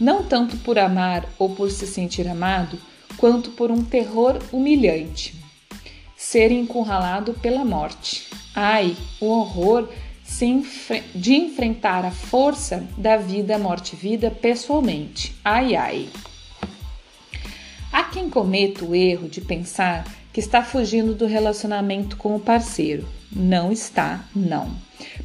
não 0.00 0.24
tanto 0.24 0.56
por 0.58 0.78
amar 0.78 1.28
ou 1.38 1.50
por 1.50 1.70
se 1.70 1.86
sentir 1.86 2.26
amado, 2.26 2.78
quanto 3.16 3.50
por 3.50 3.70
um 3.70 3.84
terror 3.84 4.38
humilhante. 4.50 5.34
Ser 6.16 6.50
encurralado 6.50 7.34
pela 7.34 7.64
morte. 7.64 8.28
Ai, 8.54 8.96
o 9.20 9.26
horror 9.26 9.88
de 11.14 11.34
enfrentar 11.34 12.04
a 12.06 12.10
força 12.10 12.86
da 12.96 13.16
vida, 13.18 13.58
morte 13.58 13.92
e 13.92 13.96
vida 13.96 14.30
pessoalmente. 14.30 15.34
Ai, 15.44 15.76
ai. 15.76 16.08
Há 17.92 18.04
quem 18.04 18.30
cometa 18.30 18.84
o 18.84 18.94
erro 18.94 19.28
de 19.28 19.40
pensar 19.40 20.06
que 20.32 20.40
está 20.40 20.62
fugindo 20.62 21.14
do 21.14 21.26
relacionamento 21.26 22.16
com 22.16 22.34
o 22.34 22.40
parceiro. 22.40 23.06
Não 23.30 23.70
está, 23.70 24.24
não. 24.34 24.74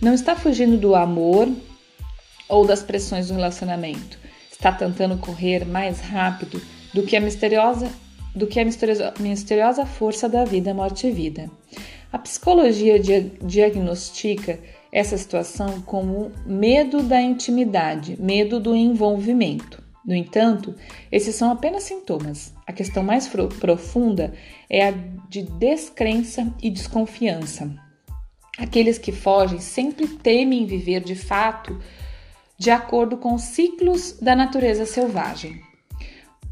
Não 0.01 0.13
está 0.13 0.35
fugindo 0.35 0.77
do 0.77 0.95
amor 0.95 1.47
ou 2.49 2.65
das 2.65 2.83
pressões 2.83 3.27
do 3.27 3.35
relacionamento. 3.35 4.24
Está 4.57 4.71
tentando 4.71 5.17
correr 5.17 5.65
mais 5.65 5.99
rápido 5.99 6.61
do 6.93 7.03
que 7.03 7.15
a 7.15 7.21
misteriosa 7.21 7.91
do 8.33 8.47
que 8.47 8.59
a 8.59 8.65
misteriosa 8.65 9.85
força 9.85 10.27
da 10.27 10.43
vida, 10.43 10.73
morte 10.73 11.07
e 11.07 11.11
vida. 11.11 11.49
A 12.11 12.17
psicologia 12.17 12.99
diagnostica 12.99 14.59
essa 14.91 15.17
situação 15.17 15.81
como 15.81 16.31
medo 16.45 17.03
da 17.03 17.21
intimidade, 17.21 18.17
medo 18.19 18.59
do 18.59 18.75
envolvimento. 18.75 19.83
No 20.05 20.15
entanto, 20.15 20.73
esses 21.11 21.35
são 21.35 21.51
apenas 21.51 21.83
sintomas. 21.83 22.53
A 22.65 22.71
questão 22.71 23.03
mais 23.03 23.29
profunda 23.59 24.33
é 24.69 24.87
a 24.87 24.93
de 25.29 25.43
descrença 25.43 26.53
e 26.61 26.69
desconfiança. 26.69 27.73
Aqueles 28.57 28.97
que 28.97 29.11
fogem 29.11 29.59
sempre 29.59 30.07
temem 30.07 30.65
viver 30.65 31.01
de 31.01 31.15
fato 31.15 31.77
de 32.57 32.71
acordo 32.71 33.17
com 33.17 33.33
os 33.33 33.41
ciclos 33.41 34.17
da 34.21 34.35
natureza 34.35 34.85
selvagem. 34.85 35.61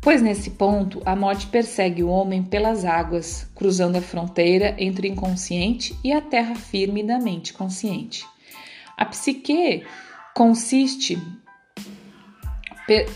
Pois 0.02 0.22
nesse 0.22 0.52
ponto, 0.52 1.02
a 1.06 1.16
morte 1.16 1.48
persegue 1.48 2.04
o 2.04 2.10
homem 2.10 2.44
pelas 2.44 2.84
águas, 2.84 3.48
cruzando 3.56 3.96
a 3.96 4.02
fronteira 4.02 4.76
entre 4.78 5.08
o 5.08 5.12
inconsciente 5.12 5.98
e 6.04 6.12
a 6.12 6.20
terra 6.20 6.56
firme 6.56 7.04
da 7.04 7.20
mente 7.20 7.54
consciente. 7.54 8.26
A 8.98 9.06
psique 9.06 9.86
consiste 10.36 11.18
per, 12.86 13.08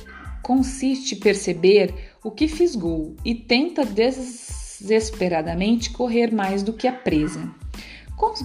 consiste 0.41 1.17
perceber 1.17 2.13
o 2.23 2.31
que 2.31 2.47
fisgou 2.47 3.17
e 3.23 3.35
tenta 3.35 3.85
desesperadamente 3.85 5.91
correr 5.91 6.33
mais 6.33 6.63
do 6.63 6.71
que 6.71 6.87
a 6.87 6.93
presa. 6.93 7.51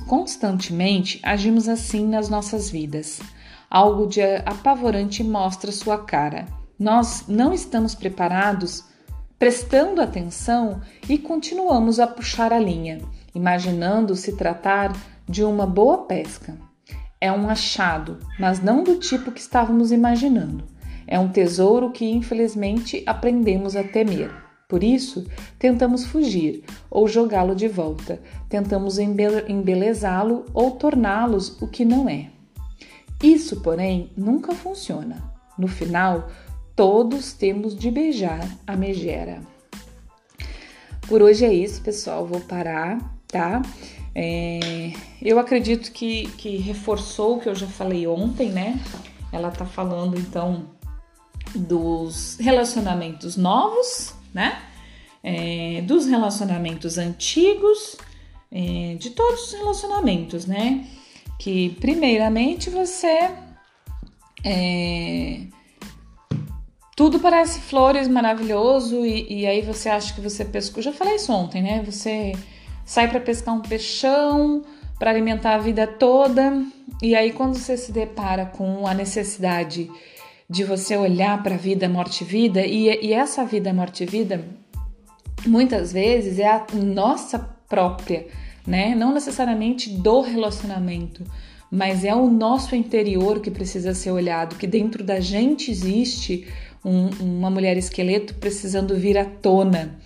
Constantemente 0.06 1.20
agimos 1.22 1.68
assim 1.68 2.06
nas 2.06 2.28
nossas 2.28 2.68
vidas. 2.68 3.20
Algo 3.72 4.06
de 4.06 4.20
apavorante 4.44 5.24
mostra 5.24 5.72
sua 5.72 5.96
cara 5.96 6.46
nós 6.82 7.26
não 7.28 7.52
estamos 7.52 7.94
preparados, 7.94 8.84
prestando 9.38 10.02
atenção 10.02 10.80
e 11.08 11.16
continuamos 11.16 12.00
a 12.00 12.08
puxar 12.08 12.52
a 12.52 12.58
linha, 12.58 12.98
imaginando 13.32 14.16
se 14.16 14.36
tratar 14.36 14.92
de 15.28 15.44
uma 15.44 15.64
boa 15.64 15.98
pesca. 15.98 16.58
É 17.20 17.30
um 17.30 17.48
achado, 17.48 18.18
mas 18.36 18.60
não 18.60 18.82
do 18.82 18.96
tipo 18.96 19.30
que 19.30 19.38
estávamos 19.38 19.92
imaginando. 19.92 20.64
É 21.06 21.20
um 21.20 21.28
tesouro 21.28 21.92
que 21.92 22.10
infelizmente 22.10 23.04
aprendemos 23.06 23.76
a 23.76 23.84
temer. 23.84 24.32
Por 24.68 24.82
isso, 24.82 25.24
tentamos 25.60 26.04
fugir 26.04 26.64
ou 26.90 27.06
jogá-lo 27.06 27.54
de 27.54 27.68
volta, 27.68 28.20
tentamos 28.48 28.98
embelezá-lo 28.98 30.46
ou 30.52 30.72
torná-los 30.72 31.62
o 31.62 31.68
que 31.68 31.84
não 31.84 32.08
é. 32.08 32.41
Isso, 33.22 33.60
porém, 33.60 34.10
nunca 34.16 34.54
funciona. 34.54 35.22
No 35.56 35.68
final, 35.68 36.28
todos 36.74 37.32
temos 37.32 37.76
de 37.76 37.90
beijar 37.90 38.48
a 38.66 38.76
megera. 38.76 39.40
Por 41.06 41.22
hoje 41.22 41.44
é 41.44 41.52
isso, 41.52 41.80
pessoal. 41.82 42.26
Vou 42.26 42.40
parar, 42.40 42.98
tá? 43.28 43.62
É, 44.14 44.92
eu 45.20 45.38
acredito 45.38 45.92
que, 45.92 46.28
que 46.36 46.56
reforçou 46.56 47.36
o 47.36 47.40
que 47.40 47.48
eu 47.48 47.54
já 47.54 47.66
falei 47.66 48.06
ontem, 48.06 48.50
né? 48.50 48.80
Ela 49.30 49.50
tá 49.50 49.64
falando 49.64 50.18
então 50.18 50.66
dos 51.54 52.36
relacionamentos 52.40 53.36
novos, 53.36 54.14
né? 54.34 54.62
É, 55.22 55.82
dos 55.82 56.06
relacionamentos 56.06 56.98
antigos, 56.98 57.96
é, 58.50 58.96
de 58.98 59.10
todos 59.10 59.48
os 59.48 59.52
relacionamentos, 59.52 60.46
né? 60.46 60.86
Que 61.38 61.70
primeiramente 61.80 62.70
você 62.70 63.30
é, 64.44 65.40
tudo 66.96 67.18
parece 67.18 67.60
flores 67.60 68.06
maravilhoso 68.06 69.04
e, 69.04 69.40
e, 69.40 69.46
aí 69.46 69.62
você 69.62 69.88
acha 69.88 70.14
que 70.14 70.20
você 70.20 70.44
pescou. 70.44 70.82
Já 70.82 70.92
falei 70.92 71.16
isso 71.16 71.32
ontem, 71.32 71.62
né? 71.62 71.82
Você 71.84 72.32
sai 72.84 73.08
para 73.08 73.20
pescar 73.20 73.54
um 73.54 73.60
peixão 73.60 74.62
para 74.98 75.10
alimentar 75.10 75.54
a 75.54 75.58
vida 75.58 75.86
toda 75.86 76.64
e 77.02 77.16
aí 77.16 77.32
quando 77.32 77.54
você 77.54 77.76
se 77.76 77.90
depara 77.90 78.46
com 78.46 78.86
a 78.86 78.94
necessidade 78.94 79.90
de 80.48 80.64
você 80.64 80.96
olhar 80.96 81.42
para 81.42 81.54
a 81.54 81.58
vida, 81.58 81.88
morte 81.88 82.22
e 82.22 82.26
vida 82.26 82.64
e, 82.64 82.86
e 83.06 83.12
essa 83.12 83.44
vida, 83.44 83.72
morte 83.72 84.04
e 84.04 84.06
vida 84.06 84.44
muitas 85.46 85.92
vezes 85.92 86.38
é 86.38 86.48
a 86.48 86.64
nossa 86.74 87.38
própria, 87.68 88.26
né? 88.66 88.94
Não 88.94 89.12
necessariamente 89.12 89.90
do 89.90 90.20
relacionamento, 90.20 91.24
mas 91.70 92.04
é 92.04 92.14
o 92.14 92.30
nosso 92.30 92.76
interior 92.76 93.40
que 93.40 93.50
precisa 93.50 93.94
ser 93.94 94.10
olhado, 94.10 94.56
que 94.56 94.66
dentro 94.66 95.02
da 95.02 95.20
gente 95.20 95.70
existe 95.70 96.46
um, 96.84 97.08
uma 97.20 97.50
mulher 97.50 97.76
esqueleto 97.76 98.34
precisando 98.34 98.96
vir 98.96 99.16
à 99.16 99.24
tona. 99.24 99.98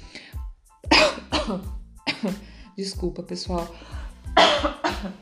Desculpa, 2.77 3.23
pessoal. 3.23 3.75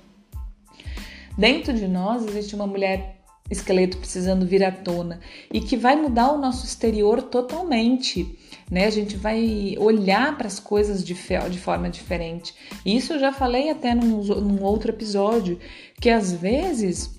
Dentro 1.37 1.75
de 1.75 1.89
nós 1.89 2.25
existe 2.27 2.55
uma 2.55 2.67
mulher 2.67 3.14
esqueleto 3.51 3.99
precisando 3.99 4.47
vir 4.47 4.65
à 4.65 4.73
tona 4.73 5.21
e 5.53 5.61
que 5.61 5.77
vai 5.77 5.97
mudar 5.97 6.33
o 6.33 6.39
nosso 6.39 6.65
exterior 6.65 7.23
totalmente, 7.23 8.39
né? 8.71 8.87
A 8.87 8.91
gente 8.91 9.17
vai 9.17 9.77
olhar 9.79 10.37
para 10.37 10.47
as 10.47 10.59
coisas 10.59 11.05
de, 11.05 11.15
de 11.15 11.59
forma 11.59 11.91
diferente. 11.91 12.55
Isso 12.85 13.13
eu 13.13 13.19
já 13.19 13.33
falei 13.33 13.71
até 13.71 13.95
num, 13.95 14.23
num 14.23 14.63
outro 14.63 14.91
episódio, 14.91 15.59
que 16.01 16.09
às 16.09 16.33
vezes 16.33 17.11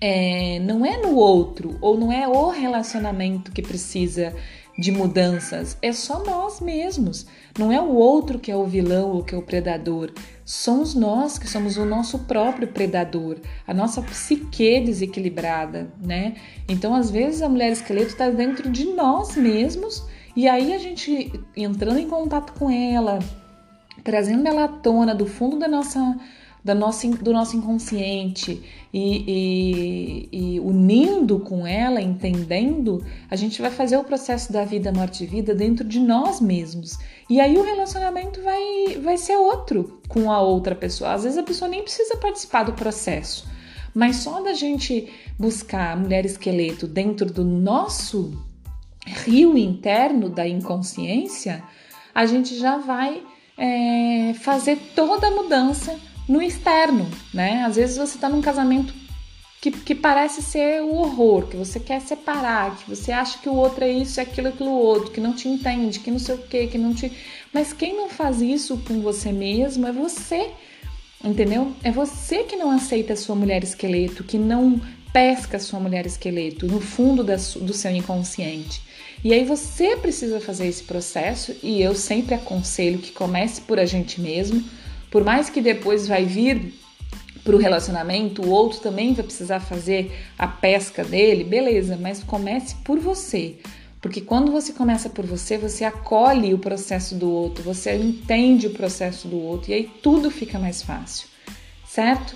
é, 0.00 0.58
não 0.60 0.84
é 0.84 0.98
no 0.98 1.16
outro 1.16 1.78
ou 1.80 1.98
não 1.98 2.12
é 2.12 2.28
o 2.28 2.50
relacionamento 2.50 3.50
que 3.50 3.62
precisa 3.62 4.34
de 4.78 4.90
mudanças, 4.90 5.78
é 5.80 5.92
só 5.92 6.22
nós 6.24 6.60
mesmos. 6.60 7.26
Não 7.58 7.70
é 7.70 7.80
o 7.80 7.94
outro 7.94 8.38
que 8.38 8.50
é 8.50 8.56
o 8.56 8.66
vilão 8.66 9.12
ou 9.12 9.24
que 9.24 9.34
é 9.34 9.38
o 9.38 9.42
predador. 9.42 10.12
Somos 10.44 10.94
nós 10.94 11.38
que 11.38 11.48
somos 11.48 11.78
o 11.78 11.86
nosso 11.86 12.18
próprio 12.20 12.68
predador, 12.68 13.38
a 13.66 13.72
nossa 13.72 14.02
psique 14.02 14.80
desequilibrada, 14.80 15.90
né? 16.02 16.34
Então, 16.68 16.94
às 16.94 17.10
vezes, 17.10 17.40
a 17.40 17.48
mulher 17.48 17.72
esqueleto 17.72 18.08
está 18.08 18.28
dentro 18.28 18.70
de 18.70 18.84
nós 18.92 19.36
mesmos 19.36 20.04
e 20.36 20.46
aí 20.46 20.74
a 20.74 20.78
gente 20.78 21.32
entrando 21.56 21.98
em 21.98 22.08
contato 22.08 22.52
com 22.58 22.70
ela, 22.70 23.20
trazendo 24.02 24.46
ela 24.46 24.64
à 24.64 24.68
tona 24.68 25.14
do 25.14 25.24
fundo 25.24 25.58
da 25.58 25.66
nossa 25.66 26.18
da 26.64 26.74
nossa, 26.74 27.06
do 27.08 27.30
nosso 27.30 27.56
inconsciente 27.58 28.62
e, 28.90 29.24
e, 29.28 30.28
e, 30.32 30.60
unindo 30.60 31.38
com 31.40 31.66
ela, 31.66 32.00
entendendo, 32.00 33.04
a 33.30 33.36
gente 33.36 33.60
vai 33.60 33.70
fazer 33.70 33.98
o 33.98 34.04
processo 34.04 34.50
da 34.50 34.64
vida, 34.64 34.90
morte 34.90 35.24
e 35.24 35.26
vida 35.26 35.54
dentro 35.54 35.86
de 35.86 36.00
nós 36.00 36.40
mesmos. 36.40 36.98
E 37.28 37.38
aí 37.38 37.58
o 37.58 37.62
relacionamento 37.62 38.40
vai, 38.40 38.98
vai 39.02 39.18
ser 39.18 39.36
outro 39.36 40.00
com 40.08 40.32
a 40.32 40.40
outra 40.40 40.74
pessoa. 40.74 41.12
Às 41.12 41.24
vezes 41.24 41.36
a 41.36 41.42
pessoa 41.42 41.68
nem 41.68 41.82
precisa 41.82 42.16
participar 42.16 42.62
do 42.62 42.72
processo, 42.72 43.46
mas 43.94 44.16
só 44.16 44.40
da 44.40 44.54
gente 44.54 45.12
buscar 45.38 45.92
a 45.92 45.96
mulher 45.96 46.24
esqueleto 46.24 46.86
dentro 46.86 47.30
do 47.30 47.44
nosso 47.44 48.32
rio 49.06 49.58
interno 49.58 50.30
da 50.30 50.48
inconsciência, 50.48 51.62
a 52.14 52.24
gente 52.24 52.56
já 52.56 52.78
vai 52.78 53.22
é, 53.58 54.32
fazer 54.40 54.78
toda 54.94 55.26
a 55.26 55.30
mudança 55.30 55.94
no 56.28 56.42
externo, 56.42 57.08
né? 57.32 57.64
Às 57.64 57.76
vezes 57.76 57.96
você 57.96 58.18
tá 58.18 58.28
num 58.28 58.40
casamento 58.40 58.94
que, 59.60 59.70
que 59.70 59.94
parece 59.94 60.42
ser 60.42 60.82
o 60.82 60.94
horror, 60.94 61.46
que 61.46 61.56
você 61.56 61.80
quer 61.80 62.00
separar, 62.00 62.76
que 62.76 62.88
você 62.88 63.10
acha 63.10 63.38
que 63.38 63.48
o 63.48 63.54
outro 63.54 63.84
é 63.84 63.90
isso, 63.90 64.20
é 64.20 64.22
aquilo, 64.22 64.48
aquilo 64.48 64.70
outro, 64.70 65.10
que 65.10 65.20
não 65.20 65.32
te 65.32 65.48
entende, 65.48 66.00
que 66.00 66.10
não 66.10 66.18
sei 66.18 66.34
o 66.34 66.38
que, 66.38 66.66
que 66.66 66.76
não 66.76 66.92
te. 66.92 67.10
Mas 67.52 67.72
quem 67.72 67.96
não 67.96 68.10
faz 68.10 68.42
isso 68.42 68.76
com 68.86 69.00
você 69.00 69.32
mesmo 69.32 69.86
é 69.86 69.92
você, 69.92 70.50
entendeu? 71.24 71.72
É 71.82 71.90
você 71.90 72.44
que 72.44 72.56
não 72.56 72.70
aceita 72.70 73.14
a 73.14 73.16
sua 73.16 73.34
mulher 73.34 73.64
esqueleto, 73.64 74.22
que 74.22 74.36
não 74.36 74.80
pesca 75.14 75.56
a 75.56 75.60
sua 75.60 75.80
mulher 75.80 76.04
esqueleto 76.04 76.66
no 76.66 76.80
fundo 76.80 77.24
da, 77.24 77.36
do 77.36 77.72
seu 77.72 77.90
inconsciente. 77.90 78.82
E 79.24 79.32
aí 79.32 79.44
você 79.44 79.96
precisa 79.96 80.40
fazer 80.40 80.66
esse 80.66 80.82
processo, 80.82 81.56
e 81.62 81.80
eu 81.80 81.94
sempre 81.94 82.34
aconselho 82.34 82.98
que 82.98 83.12
comece 83.12 83.62
por 83.62 83.78
a 83.78 83.86
gente 83.86 84.20
mesmo 84.20 84.62
por 85.14 85.22
mais 85.22 85.48
que 85.48 85.60
depois 85.60 86.08
vai 86.08 86.24
vir 86.24 86.74
para 87.44 87.54
o 87.54 87.58
relacionamento, 87.58 88.42
o 88.42 88.50
outro 88.50 88.80
também 88.80 89.14
vai 89.14 89.24
precisar 89.24 89.60
fazer 89.60 90.12
a 90.36 90.48
pesca 90.48 91.04
dele, 91.04 91.44
beleza, 91.44 91.96
mas 91.96 92.24
comece 92.24 92.74
por 92.82 92.98
você. 92.98 93.54
Porque 94.00 94.20
quando 94.20 94.50
você 94.50 94.72
começa 94.72 95.08
por 95.08 95.24
você, 95.24 95.56
você 95.56 95.84
acolhe 95.84 96.52
o 96.52 96.58
processo 96.58 97.14
do 97.14 97.30
outro, 97.30 97.62
você 97.62 97.94
entende 97.94 98.66
o 98.66 98.70
processo 98.70 99.28
do 99.28 99.38
outro 99.40 99.70
e 99.70 99.74
aí 99.74 99.90
tudo 100.02 100.32
fica 100.32 100.58
mais 100.58 100.82
fácil, 100.82 101.28
certo? 101.86 102.34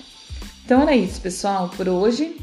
Então 0.65 0.81
era 0.81 0.95
isso, 0.95 1.21
pessoal, 1.21 1.71
por 1.71 1.89
hoje. 1.89 2.37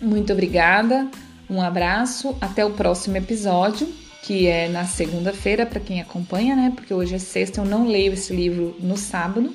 Muito 0.00 0.32
obrigada, 0.32 1.10
um 1.50 1.60
abraço, 1.60 2.36
até 2.40 2.64
o 2.64 2.70
próximo 2.70 3.16
episódio 3.16 3.92
que 4.22 4.46
é 4.46 4.68
na 4.68 4.84
segunda-feira, 4.84 5.64
para 5.64 5.80
quem 5.80 6.00
acompanha, 6.00 6.54
né? 6.54 6.72
Porque 6.74 6.92
hoje 6.92 7.14
é 7.14 7.18
sexta, 7.18 7.60
eu 7.60 7.64
não 7.64 7.86
leio 7.86 8.12
esse 8.12 8.34
livro 8.34 8.76
no 8.80 8.96
sábado. 8.96 9.54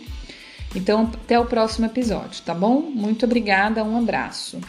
Então, 0.76 1.12
até 1.14 1.40
o 1.40 1.46
próximo 1.46 1.86
episódio, 1.86 2.42
tá 2.44 2.54
bom? 2.54 2.82
Muito 2.82 3.26
obrigada, 3.26 3.84
um 3.84 3.98
abraço. 3.98 4.60